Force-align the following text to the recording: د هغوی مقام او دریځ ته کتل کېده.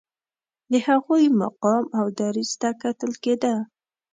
د 0.71 0.73
هغوی 0.87 1.23
مقام 1.41 1.83
او 1.99 2.05
دریځ 2.19 2.51
ته 2.61 2.69
کتل 2.81 3.11
کېده. 3.23 3.55